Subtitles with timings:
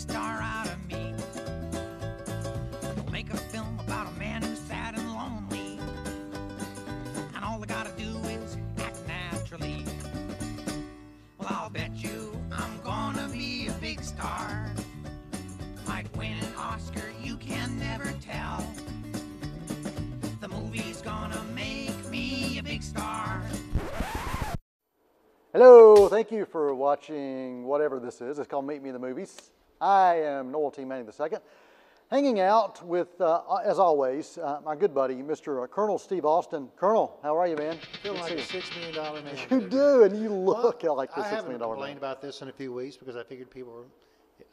[0.00, 1.14] star out of me.
[2.80, 5.78] They'll make a film about a man who's sad and lonely.
[7.34, 9.84] And all they gotta do is act naturally.
[11.38, 14.70] Well, I'll bet you I'm gonna be a big star.
[15.86, 18.66] Might win an Oscar, you can never tell.
[20.40, 23.42] The movie's gonna make me a big star.
[25.52, 28.38] Hello, thank you for watching whatever this is.
[28.38, 29.50] It's called Meet Me in the Movies.
[29.80, 30.84] I am Noel T.
[30.84, 31.38] Manning II,
[32.10, 35.68] hanging out with, uh, as always, uh, my good buddy, Mr.
[35.70, 36.68] Colonel Steve Austin.
[36.76, 37.78] Colonel, how are you, man?
[38.02, 39.34] feel Good like to a see six million dollar man.
[39.50, 39.60] you.
[39.60, 42.10] You do, and you look like the I six haven't million dollar complained man.
[42.10, 43.84] about this in a few weeks because I figured people were,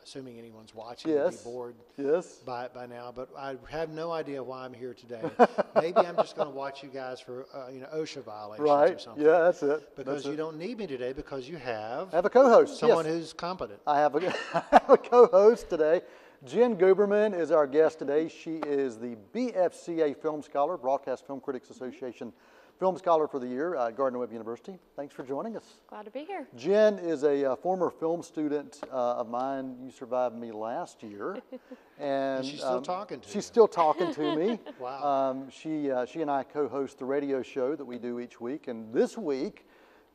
[0.04, 1.38] assuming anyone's watching, Yes.
[1.38, 2.36] be bored Yes.
[2.46, 3.12] by it by now.
[3.16, 5.22] But I have no idea why I'm here today.
[5.76, 9.00] Maybe I'm just going to watch you guys for uh, you know OSHA violations or
[9.00, 9.26] something.
[9.26, 9.96] Yeah, that's it.
[9.96, 10.38] Because That's you it.
[10.38, 12.80] don't need me today because you have I have a co-host.
[12.80, 13.14] someone yes.
[13.16, 13.80] who's competent.
[13.88, 16.02] I have, a, I have a co-host today.
[16.46, 18.28] Jen Guberman is our guest today.
[18.30, 22.32] She is the BFCA Film Scholar, Broadcast Film Critics Association
[22.80, 24.78] Film Scholar for the Year at Gardner Webb University.
[24.96, 25.64] Thanks for joining us.
[25.90, 26.48] Glad to be here.
[26.56, 29.76] Jen is a uh, former film student uh, of mine.
[29.84, 31.40] You survived me last year,
[32.00, 33.42] and she's still talking to She's you.
[33.42, 34.60] still talking to me.
[34.80, 35.32] Wow.
[35.32, 38.68] Um, she uh, she and I co-host the radio show that we do each week,
[38.68, 39.66] and this week,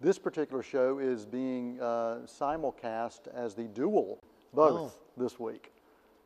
[0.00, 4.22] this particular show is being uh, simulcast as the dual
[4.54, 5.72] both this week.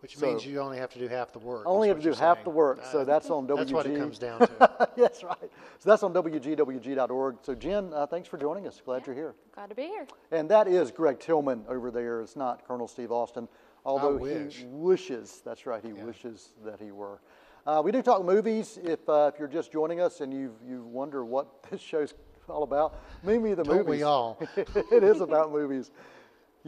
[0.07, 1.65] Which so- means you only have to do half the work.
[1.67, 2.45] Only have what to do you're half saying.
[2.45, 3.57] the work, so Uh, that's on WG.
[3.57, 4.89] That's what it comes down to.
[4.97, 5.51] yes, right.
[5.81, 7.39] So that's on WGWG.org.
[7.43, 8.81] So Jen, uh, thanks for joining us.
[8.85, 9.35] Glad you're here.
[9.53, 10.07] Glad to be here.
[10.31, 12.21] And that is Greg Tillman over there.
[12.21, 13.49] It's not Colonel Steve Austin,
[13.85, 14.59] although wish.
[14.59, 17.21] he wishes, that's right, he wishes that he were.
[17.67, 18.79] Uh, we do talk movies.
[18.81, 22.15] If, uh, if you're just joining us and you you wonder what this show's
[22.49, 22.95] all about,
[23.25, 23.89] Meet Me the Don't Movies.
[23.91, 24.39] we all?
[24.57, 25.91] it is about movies.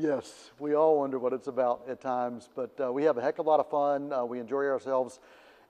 [0.01, 3.41] Yes, we all wonder what it's about at times, but uh, we have a heck
[3.41, 4.13] of a lot of fun.
[4.13, 5.19] Uh, we enjoy ourselves,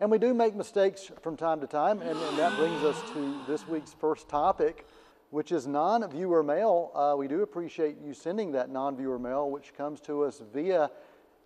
[0.01, 2.03] and we do make mistakes from time to time.
[2.03, 4.87] And, and that brings us to this week's first topic,
[5.31, 6.91] which is non viewer mail.
[6.95, 10.91] Uh, we do appreciate you sending that non viewer mail, which comes to us via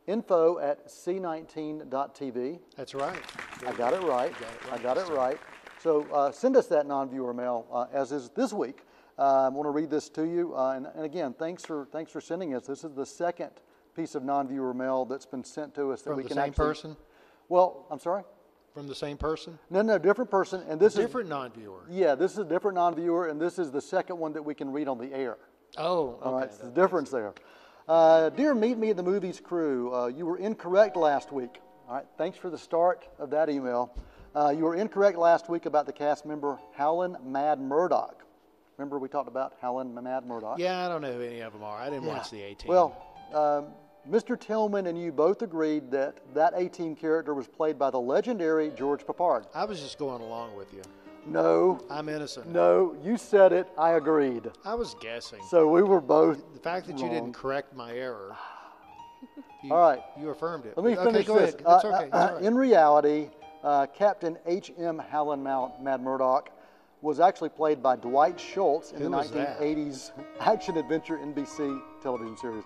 [0.09, 2.59] info at c19.tv.
[2.77, 3.23] That's right.
[3.65, 4.35] I got it right.
[4.73, 5.39] I got it right.
[5.81, 8.83] So uh, send us that non-viewer mail, uh, as is this week.
[9.23, 12.11] Uh, I want to read this to you, uh, and, and again, thanks for thanks
[12.11, 12.67] for sending us.
[12.67, 13.51] This is the second
[13.95, 16.45] piece of non-viewer mail that's been sent to us that From we the can same
[16.47, 16.67] actually.
[16.67, 16.97] person?
[17.49, 18.25] Well, I'm sorry.
[18.75, 19.61] From the same person?
[19.71, 21.85] No, no, different person, and this is Different non-viewer.
[21.89, 24.73] yeah, this is a different non-viewer, and this is the second one that we can
[24.73, 25.37] read on the air.
[25.79, 26.25] Oh, okay.
[26.25, 27.33] All right, so the difference there.
[27.87, 31.61] Uh, dear Meet Me at the Movies crew, uh, you were incorrect last week.
[31.89, 33.95] All right, thanks for the start of that email.
[34.35, 38.25] Uh, you were incorrect last week about the cast member Howlin Mad Murdock.
[38.83, 40.59] Remember we talked about Helen Mad Murdock?
[40.59, 41.79] Yeah, I don't know who any of them are.
[41.79, 42.69] I didn't watch the 18.
[42.69, 42.97] Well,
[43.33, 43.67] um,
[44.11, 44.37] Mr.
[44.37, 49.07] Tillman and you both agreed that that 18 character was played by the legendary George
[49.07, 49.47] Peppard.
[49.55, 50.83] I was just going along with you.
[51.25, 52.49] No, I'm innocent.
[52.49, 53.69] no, you said it.
[53.79, 54.51] I agreed.
[54.65, 55.39] I was guessing.
[55.49, 56.53] So we were both.
[56.53, 58.37] the fact that you didn't correct my error.
[59.63, 60.01] You, All right.
[60.21, 60.77] You affirmed it.
[60.77, 61.55] Let me okay, finish go this.
[61.55, 61.63] ahead.
[61.65, 62.11] Uh, okay.
[62.11, 62.43] uh, right.
[62.43, 63.31] In reality,
[63.63, 64.99] uh, Captain H.M.
[64.99, 66.51] Howland Mount, Mad Murdock
[67.03, 69.61] was actually played by Dwight Schultz in Who the was that?
[69.61, 72.65] 1980s action adventure NBC television series.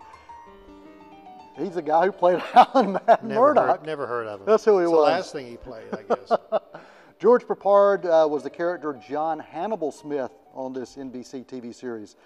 [1.56, 3.78] He's the guy who played Mad never Murdock.
[3.78, 4.47] Heard, never heard of him.
[4.47, 4.98] That's who he It's was.
[4.98, 6.30] The last thing he played, I guess.
[7.19, 12.16] George Peppard uh, was the character John Hannibal Smith on this NBC TV series.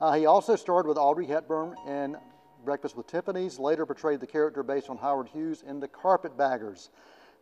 [0.00, 2.16] Uh, he also starred with Audrey Hepburn in
[2.64, 6.90] Breakfast with Tiffany's, later portrayed the character based on Howard Hughes in The Carpetbaggers.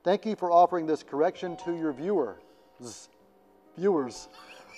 [0.05, 3.09] Thank you for offering this correction to your viewers.
[3.89, 4.29] Viewers.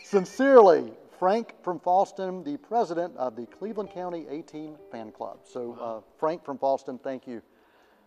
[0.04, 5.38] Sincerely, Frank from Fallston, the president of the Cleveland County A-Team Fan Club.
[5.44, 7.40] So, uh, Frank from Fallston, thank you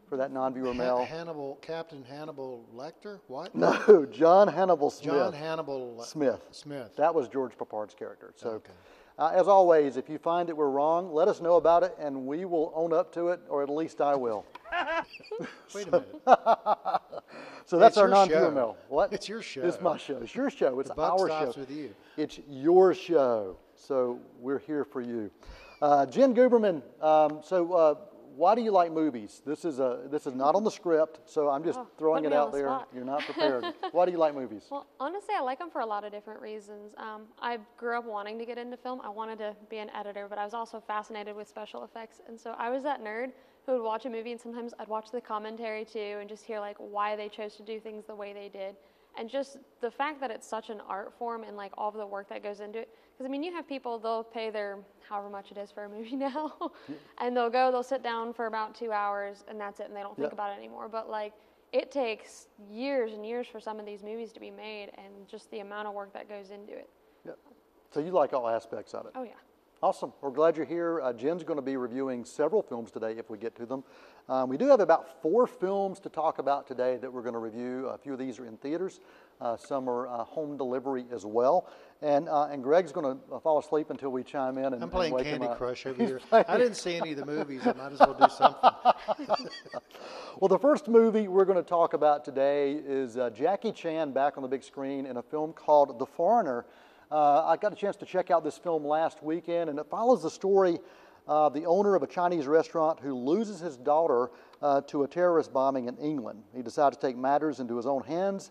[0.07, 1.05] for that non-viewer mail.
[1.05, 3.19] Hannibal, Captain Hannibal Lecter?
[3.27, 3.55] What?
[3.55, 5.15] No, John Hannibal Smith.
[5.15, 6.41] John Hannibal Le- Smith.
[6.51, 6.95] Smith.
[6.97, 8.31] That was George Peppard's character.
[8.35, 8.71] So, Okay.
[9.17, 12.27] uh, as always, if you find that we're wrong, let us know about it, and
[12.27, 14.45] we will own up to it, or at least I will.
[15.75, 16.15] Wait a minute.
[17.65, 18.51] So that's It's our your non-viewer show.
[18.51, 18.77] mail.
[18.89, 19.13] What?
[19.13, 19.61] It's your show.
[19.61, 20.17] It's my show.
[20.17, 20.81] It's your show.
[20.81, 21.61] It's The buck our stops show.
[21.61, 21.95] with you.
[22.17, 23.57] It's your show.
[23.73, 25.31] So we're here for you.
[25.81, 26.81] Uh, Jen Guberman.
[27.01, 27.95] Um, so uh,
[28.35, 29.41] why do you like movies?
[29.45, 32.27] This is a this is not on the script, so I'm just Oh, throwing put
[32.27, 32.67] it me on out the there.
[32.67, 32.89] spot.
[32.93, 33.63] You're not prepared.
[33.93, 34.67] why do you like movies?
[34.69, 36.93] Well, honestly, I like them for a lot of different reasons.
[36.97, 38.99] Um, I grew up wanting to get into film.
[39.05, 42.19] I wanted to be an editor, but I was also fascinated with special effects.
[42.27, 43.31] And so I was that nerd
[43.65, 46.59] who would watch a movie, and sometimes I'd watch the commentary too and just hear
[46.59, 48.75] like why they chose to do things the way they did.
[49.15, 52.05] and just the fact that it's such an art form and like all of the
[52.05, 52.89] work that goes into it.
[53.11, 55.89] Because I mean, you have people they'll pay their however much it is for a
[55.89, 56.71] movie now,
[57.19, 60.01] and they'll go, they'll sit down for about two hours, and that's it, and they
[60.01, 60.33] don't think Yeah.
[60.33, 60.89] about it anymore.
[60.89, 61.33] But like,
[61.71, 65.49] it takes years and years for some of these movies to be made, and just
[65.51, 66.89] the amount of work that goes into it.
[67.25, 67.37] Yep.
[67.91, 69.11] So you like all aspects of it.
[69.15, 69.33] Oh yeah.
[69.83, 70.13] Awesome.
[70.21, 71.01] We're glad you're here.
[71.01, 73.83] Uh, Jen's going to be reviewing several films today if we get to them.
[74.29, 77.39] Um, we do have about four films to talk about today that we're going to
[77.39, 77.89] review.
[77.89, 79.01] A few of these are in theaters,
[79.41, 81.67] uh, some are uh, home delivery as well.
[82.01, 84.67] And, uh, and Greg's going to fall asleep until we chime in.
[84.67, 85.57] And, I'm and playing him Candy up.
[85.57, 86.21] Crush over here.
[86.31, 87.67] I didn't see any of the movies.
[87.67, 89.49] I might as well do something.
[90.39, 94.35] Well, the first movie we're going to talk about today is uh, Jackie Chan back
[94.35, 96.65] on the big screen in a film called The Foreigner.
[97.13, 100.23] Uh, I got a chance to check out this film last weekend, and it follows
[100.23, 100.79] the story
[101.27, 104.31] of the owner of a Chinese restaurant who loses his daughter
[104.63, 106.41] uh, to a terrorist bombing in England.
[106.55, 108.49] He decides to take matters into his own hands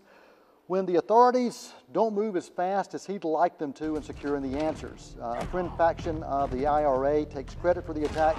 [0.68, 4.56] when the authorities don't move as fast as he'd like them to in securing the
[4.60, 5.16] answers.
[5.20, 8.36] Uh, a friend faction of the IRA takes credit for the attack,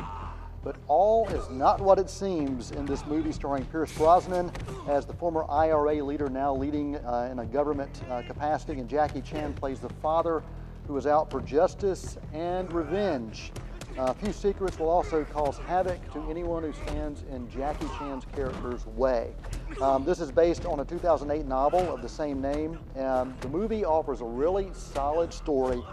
[0.63, 4.51] but all is not what it seems in this movie starring Pierce Brosnan
[4.87, 9.21] as the former IRA leader now leading uh, in a government uh, capacity, and Jackie
[9.21, 10.41] Chan plays the father
[10.87, 13.51] who is out for justice and revenge.
[13.97, 18.25] Uh, a few secrets will also cause havoc to anyone who stands in Jackie Chan's
[18.33, 19.35] character's way.
[19.81, 22.79] Um, this is based on a 2008 novel of the same name.
[22.97, 25.83] Um, the movie offers a really solid story.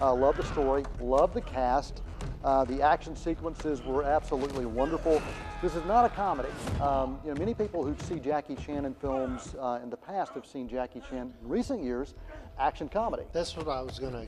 [0.00, 2.02] Uh, love the story, love the cast.
[2.44, 5.20] Uh, the action sequences were absolutely wonderful.
[5.60, 6.48] This is not a comedy.
[6.80, 10.32] Um, you know, many people who see Jackie Chan in films uh, in the past
[10.32, 12.14] have seen Jackie Chan in recent years
[12.58, 13.24] action comedy.
[13.32, 14.26] That's what I was going to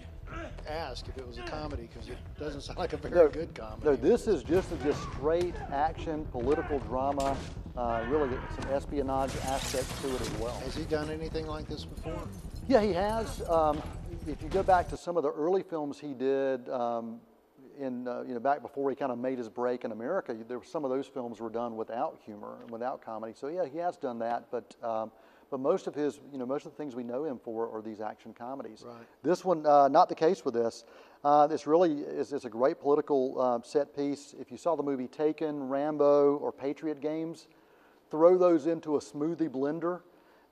[0.68, 3.54] ask if it was a comedy because it doesn't sound like a very No, good
[3.54, 3.84] comedy.
[3.84, 7.36] No, this is just a just straight action, political drama.
[7.76, 8.28] Uh, really,
[8.60, 10.58] some espionage aspects to it as well.
[10.64, 12.20] Has he done anything like this before?
[12.68, 13.42] Yeah, he has.
[13.48, 13.80] Um,
[14.26, 17.20] if you go back to some of the early films he did, um,
[17.80, 20.58] in uh, you know back before he kind of made his break in America, there
[20.58, 23.32] were some of those films were done without humor and without comedy.
[23.34, 24.74] So yeah, he has done that, but.
[24.82, 25.10] Um,
[25.50, 27.82] but most of his, you know, most of the things we know him for are
[27.82, 28.84] these action comedies.
[28.86, 29.02] Right.
[29.24, 30.84] This one, uh, not the case with this.
[31.24, 34.34] Uh, this really is, is a great political uh, set piece.
[34.38, 37.48] If you saw the movie Taken, Rambo, or Patriot Games,
[38.10, 40.02] throw those into a smoothie blender,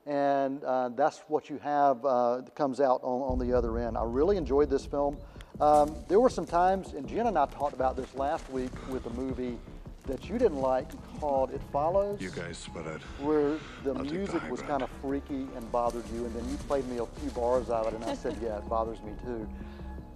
[0.05, 3.97] and uh, that's what you have uh, that comes out on, on the other end.
[3.97, 5.17] I really enjoyed this film.
[5.61, 9.07] Um, there were some times, and Jen and I talked about this last week with
[9.07, 9.59] a movie
[10.07, 10.87] that you didn't like
[11.19, 13.01] called It Follows You guys split it.
[13.21, 16.49] where the I'll take the music was kind of freaky and bothered you, and then
[16.49, 19.13] you played me a few bars of it, and I said, "Yeah, it bothers me
[19.25, 19.49] too."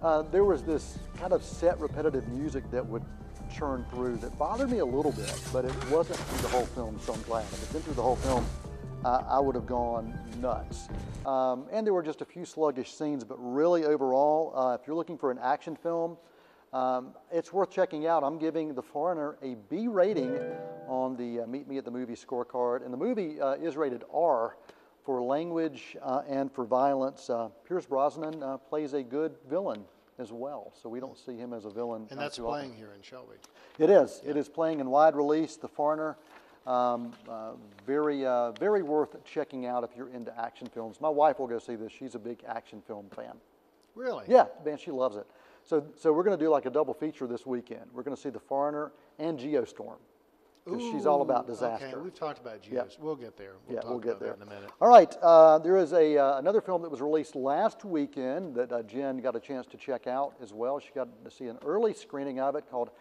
[0.01, 3.03] Uh, there was this kind of set, repetitive music that would
[3.53, 6.99] churn through that bothered me a little bit, but it wasn't through the whole film.
[7.01, 7.43] So I'm glad.
[7.43, 8.45] If it's been through the whole film,
[9.05, 10.87] uh, I would have gone nuts.
[11.25, 14.95] Um, and there were just a few sluggish scenes, but really overall, uh, if you're
[14.95, 16.17] looking for an action film.
[16.73, 18.23] Um, it's worth checking out.
[18.23, 20.35] I'm giving The Foreigner a B rating
[20.87, 22.83] on the uh, Meet Me at the Movie scorecard.
[22.83, 24.57] And the movie uh, is rated R
[25.05, 27.29] for language uh, and for violence.
[27.29, 29.83] Uh, Pierce Brosnan uh, plays a good villain
[30.17, 32.07] as well, so we don't see him as a villain.
[32.09, 32.61] And that's too often.
[32.69, 33.35] playing here in Shelby.
[33.77, 34.21] It is.
[34.25, 35.57] It is playing in wide release.
[35.57, 36.17] The Foreigner.
[36.65, 37.51] Um, uh,
[37.85, 41.01] very, uh, very worth checking out if you're into action films.
[41.01, 41.91] My wife will go see this.
[41.91, 43.33] She's a big action film fan.
[43.95, 44.25] Really?
[44.27, 45.27] Yeah, man, she loves it.
[45.65, 47.85] So, so we're going to do like a double feature this weekend.
[47.93, 49.97] We're going to see The Foreigner and Geostorm
[50.65, 51.87] because she's all about disaster.
[51.87, 52.83] Okay, we've talked about Yeah.
[52.83, 52.97] Geos.
[52.99, 53.53] We'll get there.
[53.67, 54.69] We'll yeah, talk we'll get about there that in a minute.
[54.79, 58.71] All right, uh, there is a uh, another film that was released last weekend that
[58.71, 60.79] uh, Jen got a chance to check out as well.
[60.79, 62.91] She got to see an early screening of it called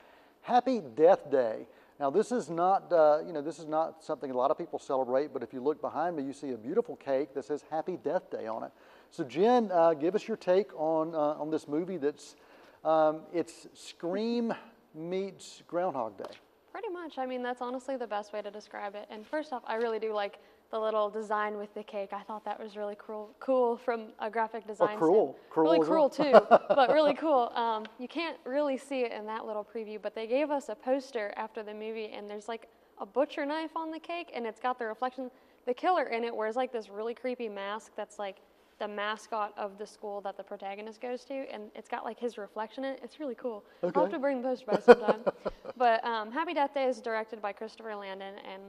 [0.41, 1.67] Happy Death Day.
[2.01, 4.79] Now, this is not uh, you know this is not something a lot of people
[4.79, 7.97] celebrate, but if you look behind me, you see a beautiful cake that says Happy
[8.03, 8.73] Death Day on it.
[9.11, 11.99] So, Jen, uh, give us your take on uh, on this movie.
[11.99, 12.37] That's
[12.85, 14.53] um, it's Scream
[14.95, 16.35] meets Groundhog Day.
[16.73, 17.19] Pretty much.
[17.19, 19.07] I mean, that's honestly the best way to describe it.
[19.11, 20.39] And first off, I really do like
[20.73, 22.11] the little design with the cake.
[22.13, 24.97] I thought that was really cool, cool from a graphic design.
[24.97, 25.37] cruel.
[25.37, 27.53] stand- Cruel really cruel too, but really cool.
[27.55, 30.75] Um, you can't really see it in that little preview, but they gave us a
[30.75, 34.61] poster after the movie, and there's like a butcher knife on the cake, and it's
[34.61, 35.31] got the reflection.
[35.67, 38.39] The killer in it wears like this really creepy mask that's like
[38.79, 42.39] the mascot of the school that the protagonist goes to, and it's got like his
[42.39, 43.01] reflection in it.
[43.05, 43.63] It's really cool.
[43.83, 45.21] I'll have to bring the poster by sometime.
[45.77, 48.63] but um, Happy Death Day is directed by Christopher Landon, and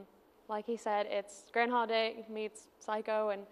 [0.48, 3.42] like he said, it's Groundhog Day meets Psycho and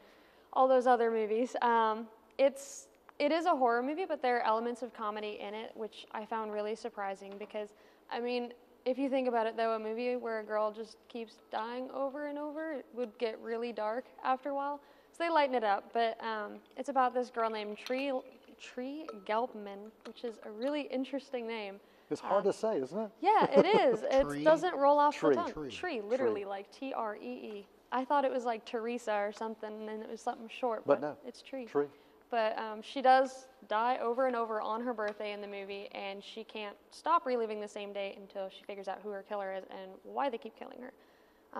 [0.52, 1.56] all those other movies.
[1.62, 2.06] Um,
[2.38, 6.06] it's it is a horror movie, but there are elements of comedy in it, which
[6.12, 7.70] I found really surprising because
[8.10, 8.52] I mean,
[8.84, 12.26] if you think about it, though, a movie where a girl just keeps dying over
[12.26, 14.80] and over would get really dark after a while.
[15.12, 18.12] So they lighten it up, but um, it's about this girl named Tree
[18.60, 21.80] Tree Gelbman, which is a really interesting name.
[22.12, 23.10] It's hard to say, isn't it?
[23.20, 24.04] Yeah, it is.
[24.10, 25.30] It doesn't roll off Tree.
[25.30, 25.52] the tongue.
[25.52, 25.70] Tree.
[25.70, 27.66] Tree, literally, like T R E E.
[27.90, 31.06] I thought it was like Teresa or something, and it was something short, But but,
[31.06, 31.66] no, it's tree.
[31.66, 31.86] Tree.
[32.30, 36.24] But um, she does die over and over on her birthday in the movie, and
[36.24, 39.64] she can't stop reliving the same day until she figures out who her killer is
[39.70, 40.92] and why they keep killing her.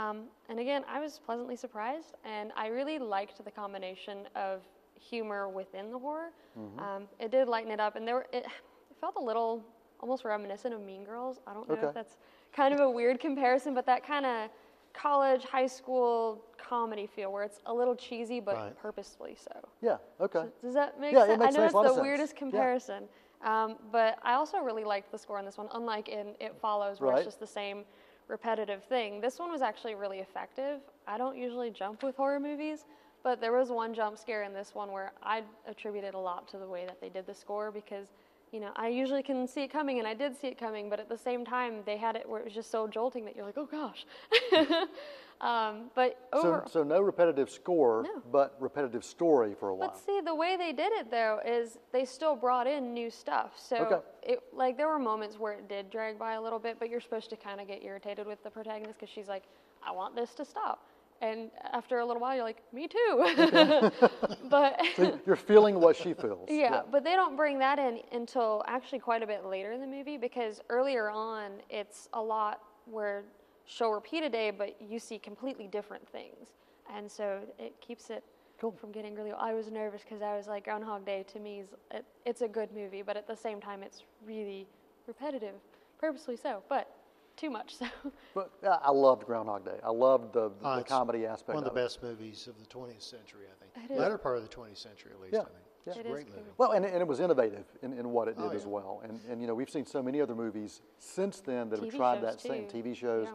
[0.01, 4.63] Um, and again, I was pleasantly surprised, and I really liked the combination of
[4.99, 6.31] humor within the horror.
[6.79, 9.63] Um, it did lighten it up, and there were, it, it felt a little
[10.03, 11.41] almost reminiscent of Mean Girls.
[11.47, 11.87] I don't know Okay.
[11.87, 12.17] if that's
[12.53, 14.51] kind of a weird comparison, but that kind of
[14.93, 18.77] college, high school comedy feel where it's a little cheesy but Right.
[18.79, 19.53] purposefully so.
[19.81, 19.97] Yeah.
[20.21, 20.47] Okay.
[20.61, 21.39] Does that make Yeah, it sense?
[21.39, 22.01] makes- I know it's the sense.
[22.03, 22.39] weirdest Yeah.
[22.41, 23.09] comparison,
[23.43, 25.69] um, but I also really liked the score on this one.
[25.73, 27.19] Unlike in It Follows, where Right.
[27.21, 27.87] it's just the same
[28.29, 30.81] repetitive thing, this one was actually really effective.
[31.07, 32.85] I don't usually jump with horror movies,
[33.23, 36.59] but there was one jump scare in this one where I attributed a lot to
[36.59, 38.13] the way that they did the score because.
[38.53, 41.01] You know, I usually can see it coming, and I did see it coming, but
[41.01, 43.47] at the same time, they had it where it was just so jolting that you're
[43.47, 44.05] like, oh gosh.
[45.41, 48.21] um, but over, So, so no repetitive score, No.
[48.31, 49.89] but repetitive story for a while.
[49.89, 53.53] But see, the way they did it though is they still brought in new stuff.
[53.57, 54.01] So Okay.
[54.23, 57.01] it like there were moments where it did drag by a little bit, but you're
[57.01, 59.45] supposed to kind of get irritated with the protagonist because she's like,
[59.83, 60.87] "I want this to stop,"
[61.23, 63.91] and after a little while, you're like, "Me too."
[64.51, 66.49] but So you're feeling what she feels.
[66.51, 69.87] yeah, but they don't bring that in until actually quite a bit later in the
[69.87, 73.23] movie because earlier on it's a lot where
[73.65, 76.49] she'll repeat a day, but you see completely different things,
[76.93, 78.25] and so it keeps it
[78.61, 78.73] Cool.
[78.73, 79.33] from getting really.
[79.33, 82.49] I was nervous because I was like Groundhog Day to me is it, it's a
[82.49, 84.67] good movie, but at the same time it's really
[85.07, 85.55] repetitive,
[85.99, 86.89] purposely so, but
[87.37, 87.87] too much so.
[88.35, 89.79] But yeah, I loved Groundhog Day.
[89.85, 91.85] I loved the, Uh, the it's comedy aspect One of the it.
[91.85, 93.91] best movies of the 20th century, I think.
[93.91, 93.99] It is.
[94.01, 95.35] Latter part of the 20th century, at least.
[95.35, 95.57] Yeah, I think.
[95.85, 96.51] It's It a is great movie.
[96.59, 98.69] Well, and, and it was innovative in, in what it did Oh, as yeah.
[98.69, 99.01] well.
[99.05, 101.97] And, and, you know, we've seen so many other movies since then that have TV
[101.97, 102.83] tried shows, that same too.
[102.83, 103.35] TV shows Yeah.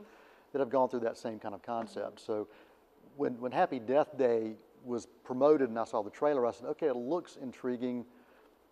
[0.53, 2.19] that have gone through that same kind of concept.
[2.21, 2.47] So
[3.17, 6.87] when, when Happy Death Day was promoted and I saw the trailer, I said, okay,
[6.87, 8.05] it looks intriguing,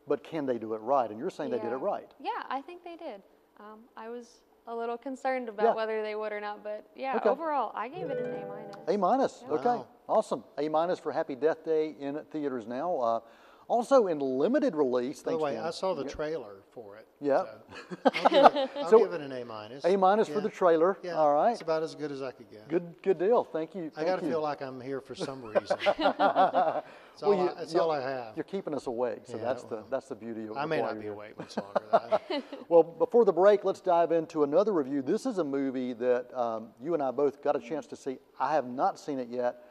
[0.08, 1.10] but can they do it right?
[1.12, 1.92] And you're saying they did it Yeah.
[1.94, 2.12] right.
[2.22, 3.22] Yeah, I think they did.
[3.60, 5.74] Um, I was a little concerned about Yeah.
[5.74, 7.30] whether they would or not, but yeah, Okay.
[7.30, 8.76] overall, I gave it an A minus.
[8.88, 9.44] A minus.
[9.50, 9.88] Okay, Wow.
[10.10, 10.44] awesome.
[10.58, 12.96] A minus for Happy Death Day in theaters now.
[13.00, 13.20] Uh,
[13.68, 15.22] also in limited release.
[15.24, 17.08] By the way, I saw the trailer for it.
[17.22, 17.44] Yeah.
[17.46, 19.86] so I'll give it, I'll So- give it an A minus.
[19.86, 20.98] A minus for the trailer.
[21.02, 21.52] Yeah, All right.
[21.54, 22.68] It's about as good as I could get.
[22.68, 23.44] Good, good deal.
[23.44, 23.92] Thank you.
[23.96, 25.78] I got to feel like I'm here for some reason.
[25.86, 28.36] That's Well, all, you, I, that's all I have.
[28.36, 30.58] You're keeping us awake, so Yeah, that's the well, that's the beauty of it.
[30.58, 32.20] I may not be awake much longer.
[32.68, 35.02] Well, before the break, let's dive into another review.
[35.04, 38.18] This is a movie that um, you and I both got a chance to see.
[38.40, 39.64] I have not seen it yet,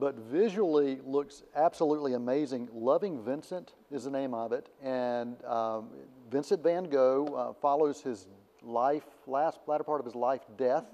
[0.00, 2.68] but visually looks absolutely amazing.
[2.72, 5.90] Loving Vincent is the name of it, and um,
[6.30, 8.26] Vincent Van Gogh uh, follows his
[8.62, 10.86] life, last latter part of his life, death,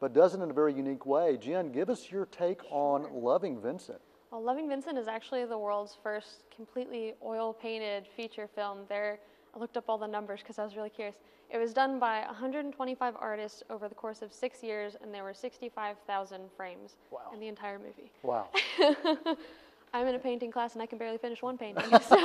[0.00, 1.36] but does it in a very unique way.
[1.36, 4.00] Jen, give us your take on Loving Vincent.
[4.30, 8.80] Well, Loving Vincent is actually the world's first completely oil painted feature film.
[8.88, 9.18] There,
[9.54, 11.16] I looked up all the numbers because I was really curious.
[11.50, 15.32] It was done by 125 artists over the course of six years, and there were
[15.34, 17.20] 65,000 frames Wow.
[17.32, 18.10] in the entire movie.
[18.22, 18.48] Wow.
[19.94, 21.84] I'm in a painting class and I can barely finish one painting.
[22.02, 22.16] So,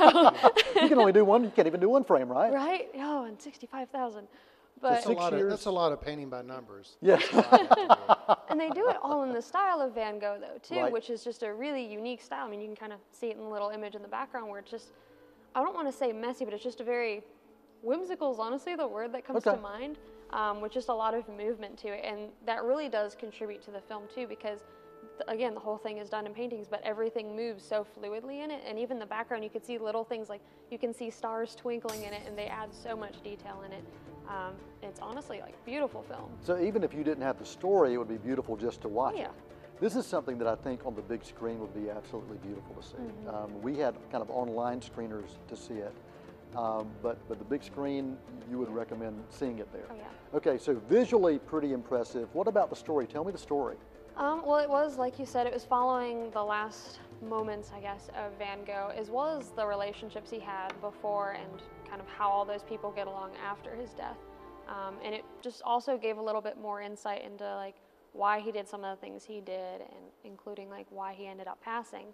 [0.82, 2.52] you can only do one, you can't even do one frame, right?
[2.52, 2.88] right?
[2.96, 4.28] Oh, and 65,000.
[4.82, 5.50] But That's a, Six lot of, years.
[5.50, 6.96] that's a lot of painting by numbers.
[7.00, 7.18] Yeah.
[8.50, 10.92] and they do it all in the style of Van Gogh, though, too, Right.
[10.92, 12.46] which is just a really unique style.
[12.46, 14.50] I mean, you can kind of see it in the little image in the background
[14.50, 14.88] where it's just,
[15.54, 17.22] I don't want to say messy, but it's just a very
[17.82, 19.56] whimsical, is honestly the word that comes Okay.
[19.56, 19.98] to mind,
[20.30, 22.04] um, with just a lot of movement to it.
[22.04, 24.64] And that really does contribute to the film, too, because,
[25.18, 28.50] th- again, the whole thing is done in paintings, but everything moves so fluidly in
[28.50, 28.62] it.
[28.66, 32.02] And even the background, you can see little things like you can see stars twinkling
[32.02, 33.84] in it, and they add so much detail in it.
[34.28, 36.30] Um, it's honestly like beautiful film.
[36.42, 39.16] So even if you didn't have the story, it would be beautiful just to watch
[39.16, 39.26] Yeah.
[39.26, 39.30] it.
[39.80, 42.82] This is something that I think on the big screen would be absolutely beautiful to
[42.82, 43.28] see.
[43.28, 45.92] Um, we had kind of online screeners to see it,
[46.56, 48.16] um, but but the big screen,
[48.50, 49.86] you would recommend seeing it there.
[49.90, 50.36] Oh, yeah.
[50.36, 52.28] Okay, so visually pretty impressive.
[52.34, 53.06] What about the story?
[53.06, 53.76] Tell me the story.
[54.16, 58.10] Um, well, it was, like you said, it was following the last moments, I guess,
[58.16, 62.30] of Van Gogh, as well as the relationships he had before and kind of how
[62.30, 64.18] all those people get along after his death.
[64.68, 67.74] Um, and it just also gave a little bit more insight into like
[68.14, 71.46] why he did some of the things he did, and including like why he ended
[71.46, 72.06] up passing.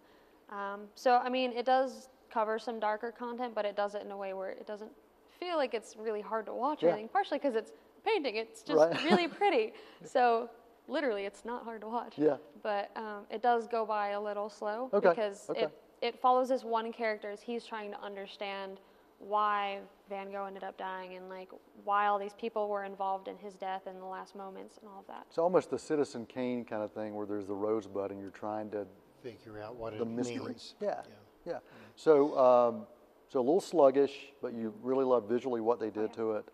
[0.49, 4.11] Um, so, I mean, it does cover some darker content, but it does it in
[4.11, 4.91] a way where it doesn't
[5.39, 6.93] feel like it's really hard to watch or Yeah.
[6.95, 7.09] anything.
[7.09, 7.73] Partially because it's
[8.05, 9.05] painting; it's just Right.
[9.05, 9.73] really pretty.
[10.05, 10.51] So
[10.89, 12.15] literally, it's not hard to watch.
[12.19, 12.39] Yeah.
[12.63, 15.63] But um, it does go by a little slow Okay, because okay.
[15.63, 15.71] it
[16.03, 18.81] it follows this one character as he's trying to understand
[19.21, 21.51] why Van Gogh ended up dying and like
[21.85, 25.01] why all these people were involved in his death in the last moments and all
[25.01, 25.27] of that.
[25.29, 28.71] It's almost the Citizen Kane kind of thing where there's the rosebud and you're trying
[28.71, 28.87] to
[29.23, 30.39] Figure out what the it mystery.
[30.39, 30.75] means.
[30.81, 31.03] Yeah,
[31.47, 31.59] yeah.
[31.95, 32.87] So, um,
[33.29, 36.47] so a little sluggish, but you really love visually what they did to it.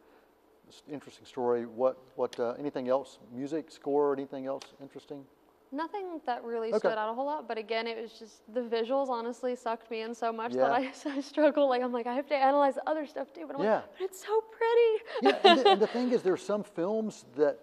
[0.69, 1.65] It's an interesting story.
[1.65, 3.21] What, what, uh, anything else?
[3.33, 5.25] Music, score, anything else interesting?
[5.77, 6.79] Nothing that really Okay.
[6.79, 10.01] stood out a whole lot, but again, it was just the visuals honestly sucked me
[10.01, 10.63] in so much Yeah.
[10.63, 11.69] that I, I struggle.
[11.69, 13.75] Like I'm like I have to analyze the other stuff too, but I'm Yeah.
[13.77, 15.05] like, but it's so pretty.
[15.23, 17.59] Yeah, and the, and the thing is, there's some films that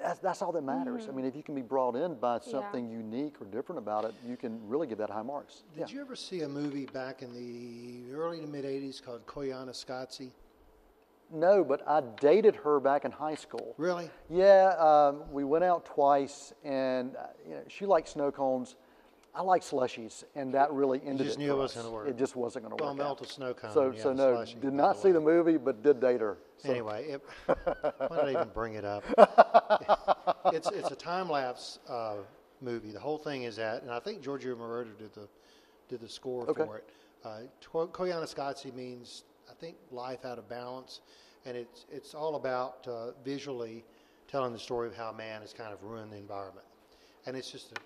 [0.00, 1.02] that's, that's all that matters.
[1.02, 1.16] I mm-hmm.
[1.16, 4.36] mean, if you can be brought in by something unique or different about it, you
[4.36, 5.62] can really give that high marks.
[5.76, 10.30] Did you ever see a movie back in the early to mid 80s called Koyaanisqatsi?
[11.32, 13.74] No, but I dated her back in high school.
[13.78, 14.10] Really?
[14.28, 18.76] Yeah, um, we went out twice, and uh, you know, she liked snow cones.
[19.34, 21.42] I like slushies, and that really ended just it.
[21.42, 22.08] knew it wasn't gonna work.
[22.08, 22.96] It just wasn't going to work.
[22.98, 23.26] melt out.
[23.26, 25.12] a snow cone So, you so no, did not see way.
[25.12, 26.36] the movie, but did date her.
[26.58, 29.02] So, Anyway, it, why did I even bring it up?
[30.52, 32.16] it's it's a time lapse uh,
[32.60, 32.90] movie.
[32.92, 35.26] The whole thing is that, and I think Giorgio Moroder did the
[35.88, 36.64] did the score Okay.
[36.66, 36.84] for it.
[37.24, 39.24] Uh, Ko- Koyaanisqatsi means
[39.62, 41.00] think life out of balance,
[41.46, 43.84] and it's it's all about uh, visually
[44.28, 46.66] telling the story of how man has kind of ruined the environment,
[47.26, 47.76] and it's just a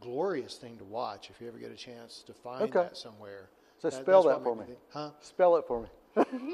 [0.00, 2.72] glorious thing to watch if you ever get a chance to find Okay.
[2.84, 3.48] that somewhere.
[3.78, 4.66] So That- spell that for made me.
[4.74, 5.10] think- Huh?
[5.20, 5.88] Spell it for me.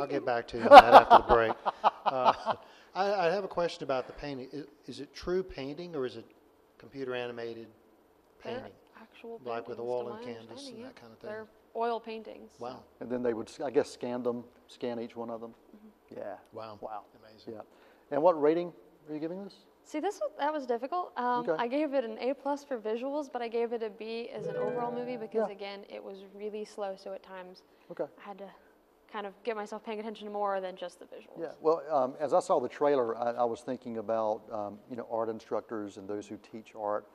[0.01, 1.53] I'll get back to you on that after the break.
[2.09, 2.55] Uh,
[2.95, 4.49] I, I have a question about the painting.
[4.51, 6.25] Is, is it true painting or is it
[6.79, 7.67] computer animated
[8.43, 8.73] They're painting?
[8.99, 11.29] actual Like with paintings, oil to and canvas and that kind of thing?
[11.31, 12.51] They're oil paintings.
[12.59, 12.83] Wow.
[13.01, 15.51] And then they would, I guess, scan them, scan each one of them.
[15.77, 16.19] Mm-hmm.
[16.19, 16.35] Yeah.
[16.53, 16.79] Wow.
[16.81, 17.03] Wow.
[17.25, 17.55] Amazing.
[17.55, 17.61] Yeah.
[18.11, 18.73] And what rating
[19.09, 19.55] are you giving this?
[19.85, 21.13] See, this was, that was difficult.
[21.17, 21.63] Um, Okay.
[21.63, 24.47] I gave it an A plus for visuals, but I gave it a B as
[24.47, 25.55] an overall movie because Yeah.
[25.55, 26.95] again, it was really slow.
[26.97, 28.05] So at times, Okay.
[28.05, 28.51] I had to
[29.11, 31.41] kind of get myself paying attention to more than just the visuals.
[31.41, 34.97] Yeah, well, um, as I saw the trailer, I, I was thinking about, um, you
[34.97, 37.07] know, art instructors and those who teach art.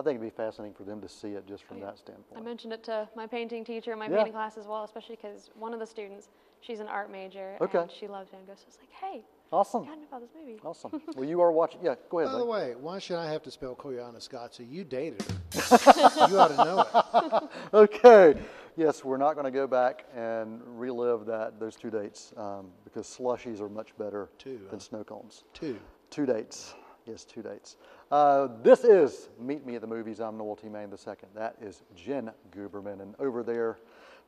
[0.00, 1.86] I think it'd be fascinating for them to see it just from yeah.
[1.86, 2.40] that standpoint.
[2.40, 4.16] I mentioned it to my painting teacher in my Yeah.
[4.16, 6.30] painting class as well, especially because one of the students,
[6.62, 7.78] she's an art major Okay.
[7.78, 8.54] and she loves Van Gogh.
[8.54, 10.58] So I was like, hey, Awesome, I know about this movie.
[10.64, 11.02] awesome.
[11.16, 12.28] Well, you are watching, yeah, go ahead.
[12.32, 14.70] By ahead, the way, why should I have to spell Koyaanisqatsi?
[14.70, 15.36] You dated her.
[16.30, 17.50] you ought to know it.
[17.74, 18.40] Okay,
[18.76, 23.60] yes, we're not gonna go back and relive that, those two dates, um, because slushies
[23.60, 24.78] are much better Two, than huh?
[24.78, 25.44] snow cones.
[25.52, 25.78] Two.
[26.10, 26.74] Two dates.
[27.06, 27.76] Yes, two dates.
[28.10, 30.18] Uh, this is Meet Me at the Movies.
[30.18, 30.68] I'm Noel T.
[30.68, 31.14] Main II.
[31.32, 33.00] That is Jen Guberman.
[33.00, 33.78] And over there,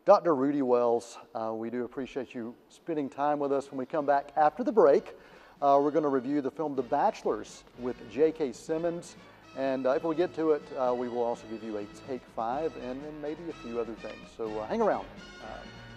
[0.04, 0.36] Dr.
[0.36, 1.18] Rudy Wells.
[1.34, 3.72] Uh, we do appreciate you spending time with us.
[3.72, 5.16] When we come back after the break,
[5.60, 8.52] uh, we're going to review the film The Bachelors with J.K.
[8.52, 9.16] Simmons.
[9.56, 12.22] And uh, if we get to it, uh, we will also give you a take
[12.36, 14.28] five and, and maybe a few other things.
[14.36, 15.06] So hang around.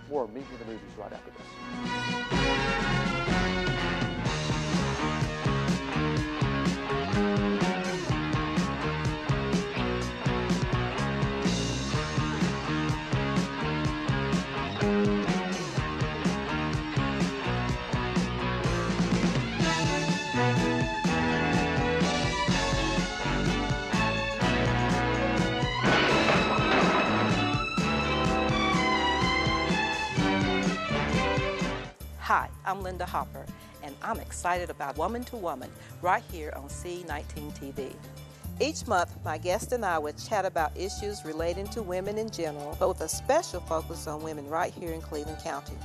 [0.10, 1.30] More Meet Me at the Movies right after
[3.78, 3.94] this.
[32.65, 33.45] I'm Linda Hopper,
[33.84, 35.69] and I'm excited about Woman to Woman
[36.01, 37.93] right here on C19 TV.
[38.60, 42.75] Each month, my guest and I will chat about issues relating to women in general,
[42.80, 45.75] but with a special focus on women right here in Cleveland County.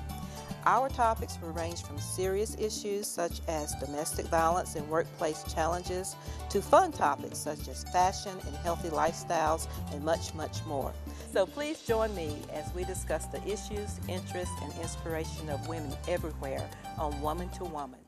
[0.66, 6.16] Our topics will range from serious issues such as domestic violence and workplace challenges
[6.50, 10.92] to fun topics such as fashion and healthy lifestyles and much, much more.
[11.32, 16.68] So please join me as we discuss the issues, interests, and inspiration of women everywhere
[16.98, 18.00] on Woman to Woman.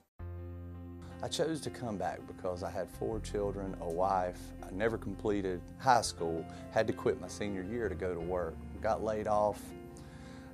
[1.23, 4.41] I chose to come back because I had four children, a wife.
[4.67, 8.57] I never completed high school, had to quit my senior year to go to work.
[8.83, 9.61] Got laid off,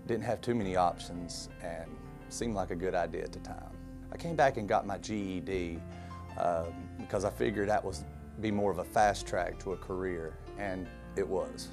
[0.08, 1.84] didn't have too many options, and
[2.30, 3.70] seemed like a good idea at the time.
[4.10, 5.78] I came back and got my GED
[6.38, 8.04] um, because I figured that was
[8.40, 11.68] be more of a fast track to a career, and it was.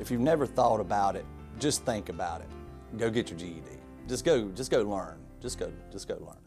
[0.00, 1.26] If you've never thought about it,
[1.58, 2.48] just think about it.
[2.96, 3.62] Go get your GED.
[4.08, 5.18] Just go, just go learn.
[5.40, 6.41] Just go, just go learn.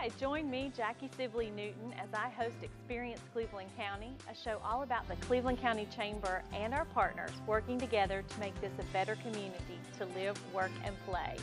[0.00, 4.82] Hi, join me, Jackie Sibley Newton, as I host Experience Cleveland County, a show all
[4.82, 9.16] about the Cleveland County Chamber and our partners working together to make this a better
[9.16, 11.34] community to live, work, and play.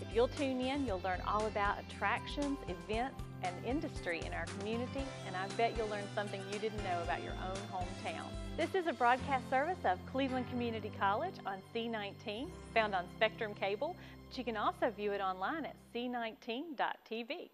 [0.00, 5.04] If you'll tune in, you'll learn all about attractions, events, and industry in our community,
[5.28, 8.26] and I bet you'll learn something you didn't know about your own hometown.
[8.56, 13.94] This is a broadcast service of Cleveland Community College on C19, found on Spectrum Cable,
[14.28, 17.50] but you can also view it online at c19.tv.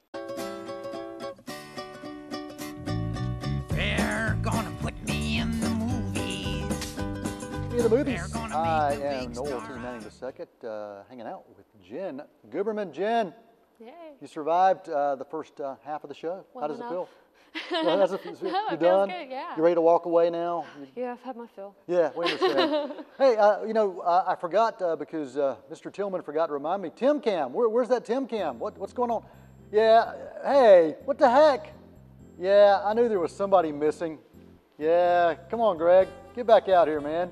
[3.69, 6.99] They're gonna put me in the movies.
[6.99, 9.69] In the movies, I make a am big Noel star.
[9.69, 9.81] T.
[9.81, 12.93] Manning II, uh, hanging out with Jen Guberman.
[12.93, 13.33] Jen,
[13.79, 13.89] Yay.
[14.21, 16.45] you survived uh, the first uh, half of the show.
[16.55, 17.09] How Well does it feel?
[17.71, 18.21] Yeah, that's it.
[18.25, 19.09] you it feels done?
[19.09, 19.57] good, yeah.
[19.57, 20.67] You ready to walk away now?
[20.95, 21.75] Yeah, I've had my fill.
[21.87, 22.93] Yeah, we understand.
[23.19, 25.93] hey, uh, you know, uh, I forgot uh, because uh, Mr.
[25.93, 26.91] Tillman forgot to remind me.
[26.95, 28.59] Tim Cam, where, where's that Tim Cam?
[28.59, 29.25] What, what's going on?
[29.73, 30.13] Yeah,
[30.45, 31.73] hey, what the heck?
[32.39, 34.19] Yeah, I knew there was somebody missing.
[34.79, 37.31] Yeah, come on, Greg, get back out here, man.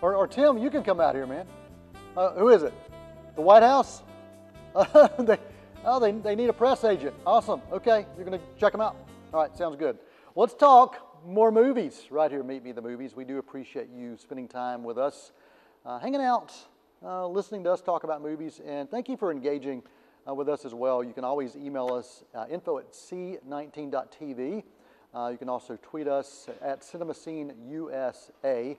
[0.00, 1.46] Or, or Tim, you can come out here, man.
[2.16, 2.74] Uh, who is it?
[3.36, 4.02] The White House?
[5.18, 5.38] they,
[5.84, 7.14] oh, they, they need a press agent.
[7.26, 7.62] Awesome.
[7.72, 8.96] Okay, you're going to check them out.
[9.34, 9.96] All right, sounds good.
[10.36, 12.42] Let's talk more movies right here.
[12.42, 13.16] Meet Me the Movies.
[13.16, 15.32] We do appreciate you spending time with us,
[15.86, 16.52] uh, hanging out,
[17.02, 19.84] uh, listening to us talk about movies, and thank you for engaging
[20.28, 21.02] uh, with us as well.
[21.02, 24.64] You can always email us uh, info at c19.tv.
[25.14, 28.76] Uh, you can also tweet us at CinemaScene USA,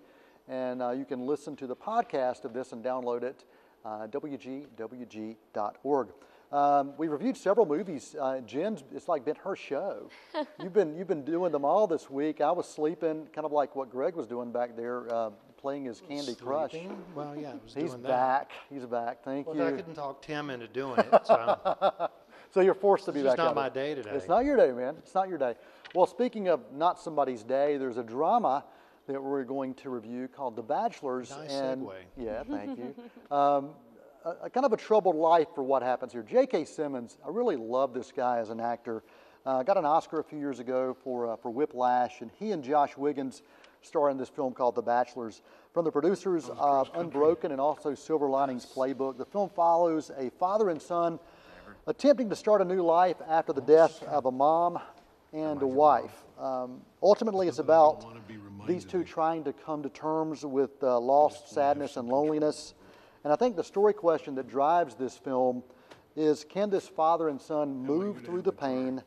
[0.48, 3.44] and uh, you can listen to the podcast of this and download it
[3.86, 6.10] uh, wgwg.org.
[6.54, 8.16] Um, we reviewed several movies.
[8.20, 10.10] Uh, Jen's, it's like been her show.
[10.62, 12.42] you've been you've been doing them all this week.
[12.42, 16.00] I was sleeping, kind of like what Greg was doing back there, uh, playing his
[16.08, 16.76] Candy Crush.
[17.16, 18.08] Well, yeah, I was He's doing that.
[18.08, 18.52] back.
[18.70, 19.24] He's back.
[19.24, 19.66] Thank Well, you.
[19.66, 22.10] I couldn't talk Tim into doing it, so
[22.52, 23.46] So you're forced to be It's just back.
[23.46, 23.74] not at my it.
[23.74, 24.12] day today.
[24.12, 24.96] It's not your day, man.
[25.00, 25.56] It's not your day.
[25.96, 28.63] Well, speaking of not somebody's day, there's a drama
[29.08, 31.32] that we're going to review called The Bachelors.
[31.32, 31.94] Nice and segue.
[32.16, 32.94] yeah, thank you.
[33.36, 33.70] Um,
[34.24, 36.24] a, a kind of a troubled life for what happens here.
[36.24, 36.66] J.K.
[36.66, 39.04] Simmons, I really love this guy as an actor.
[39.46, 42.64] Uh, got an Oscar a few years ago for uh, for Whiplash, and he and
[42.64, 43.42] Josh Wiggins
[43.82, 45.42] star in this film called The Bachelors.
[45.74, 50.70] From the producers of Unbroken and also Silver Linings Playbook, the film follows a father
[50.70, 51.20] and son
[51.88, 54.80] attempting to start a new life after the death of a mom
[55.34, 56.24] and a wife.
[56.40, 58.06] Um, ultimately, it's about
[58.68, 62.76] these two trying to come to terms with uh, lost sadness and loneliness.
[63.24, 65.64] And I think the story question that drives this film
[66.16, 69.02] is can this father and son move through the pain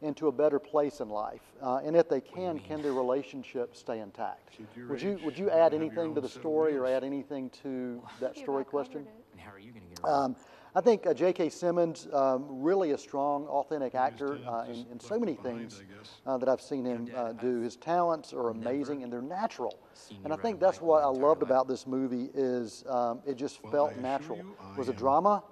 [0.00, 1.42] into a better place in life?
[1.62, 4.58] Uh, and if they can, can their relationship stay intact?
[4.88, 8.64] Would you, would you add anything to the story or add anything to that story
[8.64, 9.06] question?
[10.04, 10.34] Um,
[10.74, 11.50] I think uh, J.K.
[11.50, 15.82] Simmons, um, really a strong, authentic actor uh, in, in so many things
[16.26, 17.60] uh, that I've seen him uh, do.
[17.60, 19.78] His talents are amazing and they're natural.
[20.24, 23.98] And I think that's what I loved about this movie is um, it just felt
[23.98, 24.38] natural.
[24.38, 25.42] It was a drama,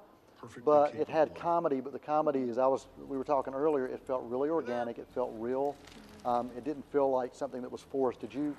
[0.64, 1.80] but it had comedy.
[1.80, 4.98] But the comedy, as I was, we were talking earlier, it felt really organic.
[4.98, 5.76] It felt real.
[6.24, 8.20] Um, it didn't feel like something that was forced.
[8.20, 8.56] Did you?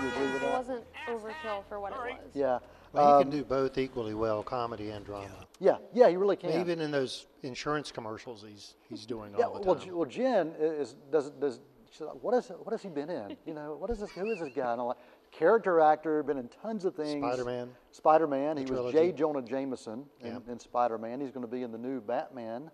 [0.00, 2.34] You agree with It wasn't overkill for what it was.
[2.34, 2.58] Yeah.
[2.92, 5.46] Well, he Um, can do both equally well, comedy and drama.
[5.58, 6.50] yeah, yeah, he really can.
[6.60, 9.94] Even in those insurance commercials, he's he's doing Yeah, all the well, time.
[9.96, 13.36] Well, Jen is does does she's like, what is what has he been in?
[13.46, 14.10] You know, what is this?
[14.12, 14.72] Who is this guy?
[14.72, 14.98] And I'm like,
[15.30, 17.22] character actor, been in tons of things.
[17.24, 17.70] Spider-Man.
[17.90, 18.56] Spider Man.
[18.56, 18.98] He was trilogy.
[18.98, 19.12] J.
[19.12, 20.52] Jonah Jameson in, Yeah.
[20.52, 21.20] in Spider Man.
[21.20, 22.70] He's going to be in the new Batman.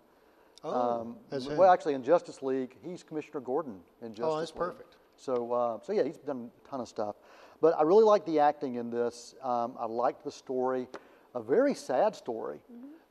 [0.63, 1.55] oh, as who?
[1.55, 4.29] well, actually, in Justice League, he's Commissioner Gordon in Justice League.
[4.33, 4.57] Oh, that's League.
[4.59, 4.95] perfect.
[5.15, 7.15] So, uh, so yeah, he's done a ton of stuff.
[7.61, 9.35] But I really like the acting in this.
[9.43, 10.87] Um, I liked the story,
[11.35, 12.59] a very sad story.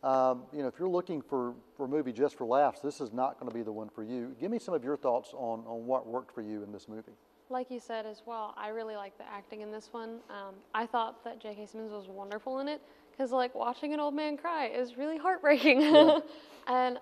[0.03, 3.13] Um, you know, if you're looking for, for a movie just for laughs, this is
[3.13, 4.37] not going to be the one for you.
[4.41, 7.13] Give me some of your thoughts on, on what worked for you in this movie.
[7.51, 10.21] Like you said as well, I really like the acting in this one.
[10.29, 11.67] Um, I thought that J.K.
[11.67, 12.81] Simmons was wonderful in it
[13.11, 15.83] because, like, watching an old man cry is really heartbreaking.
[16.67, 16.99] and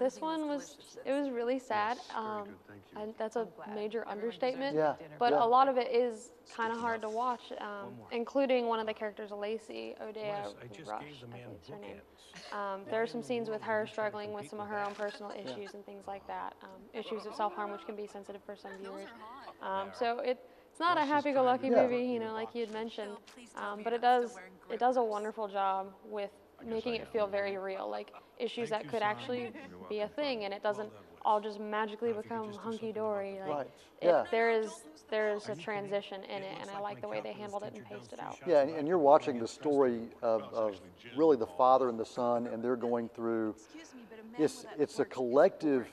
[0.00, 1.98] this one was, it was really sad.
[2.14, 2.48] Um,
[2.96, 4.76] and that's a major understatement.
[4.76, 5.44] Yeah, But yeah.
[5.44, 8.94] a lot of it is kind of hard to watch, um, including one of the
[8.94, 10.46] characters, Lacey Odeya
[10.86, 12.00] Rush, I think is her name.
[12.52, 15.74] Um, there are some scenes with her struggling with some of her own personal issues
[15.74, 19.10] and things like that, um, issues of self-harm, which can be sensitive for some viewers.
[19.62, 20.38] Um, so it,
[20.70, 21.82] it's not a happy-go-lucky Yeah.
[21.82, 23.16] movie, you know, like you had mentioned,
[23.56, 24.38] um, but it does
[24.70, 26.30] it does a wonderful job with
[26.66, 29.52] making it feel very real, like issues that could actually
[29.88, 30.90] be a thing, and it doesn't
[31.22, 33.38] all just magically become hunky-dory.
[33.40, 33.66] Like Right.
[34.00, 34.24] it, Yeah.
[34.30, 37.64] there is there is a transition in it, and I like the way they handled
[37.64, 38.38] it and paced it out.
[38.46, 40.80] Yeah, and, and you're watching the story of, of
[41.16, 43.56] really the father and the son, and they're going through.
[44.38, 45.92] It's it's a collective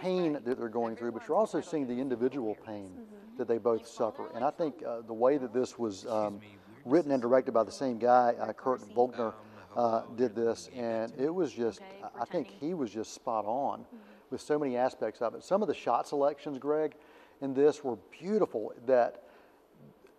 [0.00, 2.98] pain that they're going through, but you're also seeing the individual pain
[3.38, 4.30] that they both suffer.
[4.34, 6.40] And I think uh, the way that this was um,
[6.84, 9.32] written and directed by the same guy, uh, Kurt Voelker,
[9.76, 11.80] uh, did this, and it was just.
[12.02, 13.84] I- I think he was just spot on
[14.30, 15.42] with so many aspects of it.
[15.42, 16.94] Some of the shot selections, Greg,
[17.40, 18.72] in this were beautiful.
[18.86, 19.24] That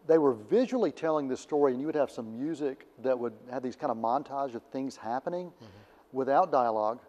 [0.07, 3.63] they were visually telling this story, and you would have some music that would have
[3.63, 5.51] these kind of montage of things happening
[6.11, 6.99] without dialogue.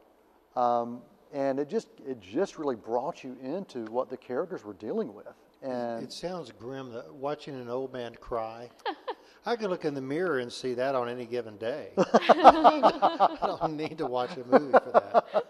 [0.57, 1.03] Um,
[1.33, 5.27] and it just it just really brought you into what the characters were dealing with.
[5.63, 8.71] And It sounds grim that watching an old man cry.
[9.47, 11.91] I can look in the mirror and see that on any given day.
[11.99, 15.47] I don't need to watch a movie for that.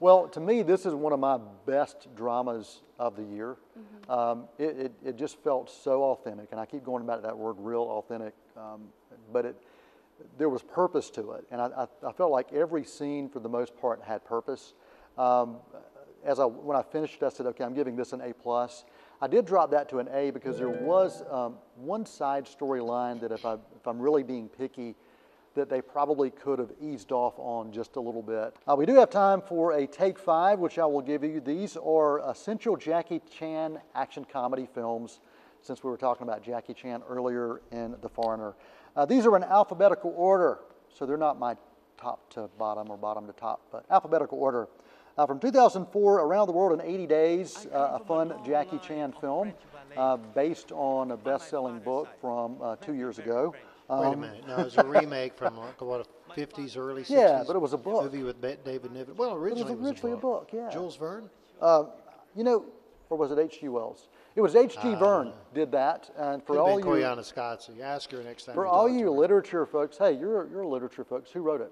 [0.00, 3.56] Well, to me, this is one of my best dramas of the year.
[4.08, 7.36] Um, it, it, it just felt so authentic, and I keep going back to that
[7.36, 8.34] word, real authentic.
[8.56, 8.88] Um,
[9.30, 9.56] but it,
[10.38, 13.48] there was purpose to it, and I, I, I felt like every scene, for the
[13.48, 14.72] most part, had purpose.
[15.18, 15.56] Um,
[16.24, 18.84] as I when I finished, it, I said, "Okay, I'm giving this an A plus."
[19.24, 23.32] I did drop that to an A because there was um, one side storyline that,
[23.32, 24.96] if I if I'm really being picky,
[25.54, 28.54] that they probably could have eased off on just a little bit.
[28.68, 31.40] Uh, we do have time for a take five, which I will give you.
[31.40, 35.20] These are essential Jackie Chan action comedy films,
[35.62, 38.54] since we were talking about Jackie Chan earlier in The Foreigner.
[38.94, 40.58] Uh, these are in alphabetical order,
[40.94, 41.56] so they're not my
[41.96, 44.68] top to bottom or bottom to top, but alphabetical order.
[45.16, 49.52] Uh, from 2004, Around the World in 80 Days, uh, a fun Jackie Chan film
[49.96, 53.54] uh, based on a best selling book from uh, two years ago.
[53.88, 54.46] Wait a Um, minute.
[54.48, 57.10] No, it's a remake from like, what, a 50s, early 60s?
[57.10, 58.02] Yeah, but it was a book.
[58.04, 59.14] Movie with David Niven.
[59.16, 60.68] Well, originally it was originally originally a book, yeah.
[60.70, 61.30] Jules Verne?
[62.36, 62.64] You know,
[63.08, 63.68] or was it H.G.
[63.68, 64.08] Wells?
[64.34, 64.96] It was H.G.
[64.96, 68.20] Verne did that, and for all have you been Koyana Scott, so you ask her
[68.24, 68.56] next time.
[68.56, 71.30] for you all you literature folks, hey, you're you're literature folks.
[71.30, 71.70] Who wrote it?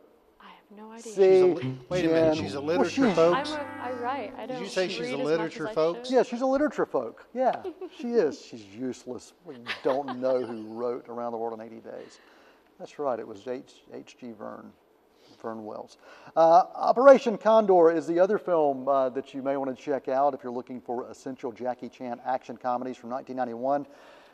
[0.72, 1.12] I have no idea.
[1.12, 3.50] See, li- wait a minute, she's a well, literature she's- folks?
[3.52, 4.34] I'm a, I write.
[4.38, 4.62] I don't.
[4.62, 6.10] you say she's a literature as I folks?
[6.10, 7.26] Yeah, she's a literature folk.
[7.34, 7.62] Yeah,
[7.98, 8.40] she is.
[8.40, 9.32] She's useless.
[9.44, 12.18] We don't know who wrote Around the World in 80 Days.
[12.78, 13.18] That's right.
[13.18, 13.82] It was H.
[13.92, 14.32] H.G.
[14.38, 14.72] Verne.
[15.40, 15.98] Vern Wells.
[16.36, 20.34] Uh, Operation Condor is the other film uh, that you may want to check out
[20.34, 23.84] if you're looking for essential Jackie Chan action comedies from 1991.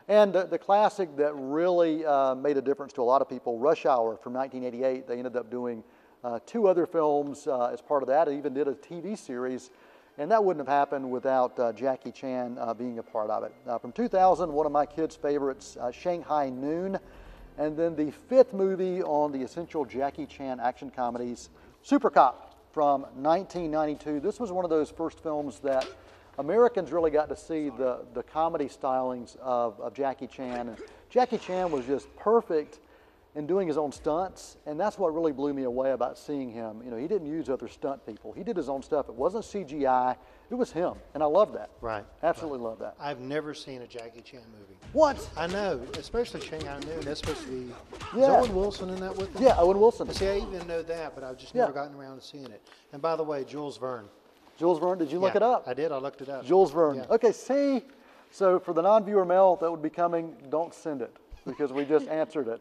[0.09, 3.59] And uh, the classic that really uh, made a difference to a lot of people,
[3.59, 5.09] Rush Hour from 1988.
[5.09, 5.83] They ended up doing
[6.47, 9.71] two other films uh, as part of that, I even did a TV series.
[10.19, 13.55] And that wouldn't have happened without uh, Jackie Chan uh, being a part of it.
[13.65, 16.99] Uh, from 2000, one of my kids' favorites, uh, Shanghai Noon.
[17.57, 21.51] And then the fifth movie on the essential Jackie Chan action comedies,
[21.83, 24.19] Super Cop from 1992.
[24.19, 25.87] This was one of those first films that
[26.39, 30.69] Americans really got to see the, the comedy stylings of, of Jackie Chan.
[30.69, 30.79] And
[31.11, 32.81] Jackie Chan was just perfect
[33.35, 36.81] in doing his own stunts, and that's what really blew me away about seeing him.
[36.85, 38.33] You know, he didn't use other stunt people.
[38.33, 39.09] He did his own stuff.
[39.09, 40.17] It wasn't CGI.
[40.51, 41.71] It was him, and I love that.
[41.83, 42.05] Right.
[42.23, 42.95] Absolutely love that.
[42.99, 44.79] I've never seen a Jackie Chan movie.
[44.93, 45.29] What?
[45.37, 47.01] I know, especially Shanghai Noon.
[47.03, 47.57] That's supposed to be.
[47.57, 47.73] Is
[48.17, 48.41] Yeah.
[48.41, 49.43] Owen Wilson in that with him?
[49.43, 50.11] Yeah, Owen Wilson.
[50.15, 51.63] See, I even know that, but I've just Yeah.
[51.63, 52.63] never gotten around to seeing it.
[52.93, 54.09] And by the way, Jules Verne.
[54.57, 55.65] Jules Verne, did you look Yeah, it up?
[55.69, 55.93] I did.
[55.93, 56.45] I looked it up.
[56.45, 56.97] Jules Verne.
[56.97, 57.07] Yeah.
[57.15, 57.83] Okay, see,
[58.33, 61.15] so for the non-viewer mail that would be coming, don't send it
[61.47, 62.61] because we just answered it.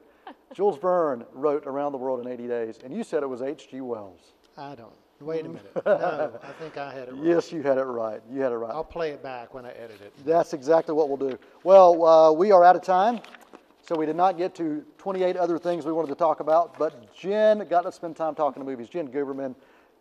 [0.54, 3.82] Jules Verne wrote Around the World in 80 Days, and you said it was H.G.
[3.82, 4.22] Wells.
[4.58, 4.94] I don't.
[5.20, 5.72] Wait a minute.
[5.86, 7.24] No, I think I had it right.
[7.24, 8.22] Yes, you had it right.
[8.32, 8.72] You had it right.
[8.72, 10.14] I'll play it back when I edit it.
[10.26, 11.40] That's exactly what we'll do.
[11.64, 13.20] Well, uh, we are out of time,
[13.82, 17.14] so we did not get to 28 other things we wanted to talk about, but
[17.16, 18.90] Jen got to spend time talking to movies.
[18.90, 19.56] Jen Guberman,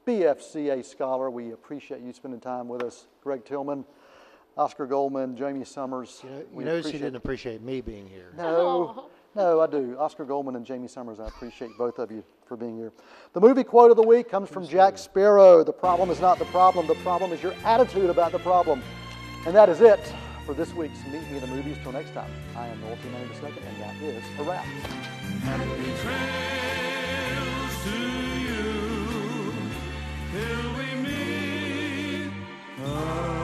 [0.06, 3.06] BFCA scholar, we appreciate you spending time with us.
[3.22, 3.84] Greg Tillman,
[4.56, 6.22] Oscar Goldman, Jaime Sommers.
[6.24, 8.32] You, know, we you notice you didn't appreciate me being here.
[8.36, 9.96] No, No, I do.
[9.98, 12.90] Oscar Goldman and Jaime Sommers, I appreciate both of you for being here.
[13.34, 16.46] The movie quote of the week comes from Jack Sparrow The problem is not the
[16.46, 18.82] problem, the problem is your attitude about the problem.
[19.46, 20.00] And that is it
[20.46, 21.76] for this week's Meet Me in the Movies.
[21.82, 23.10] Till next time, I am Noel T.
[23.10, 24.64] Manning II, and that is a wrap.
[25.44, 27.98] Happy trails to
[28.40, 28.64] you
[30.32, 30.86] till we
[32.86, 33.35] meet.